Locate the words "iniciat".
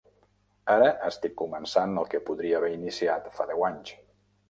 2.81-3.33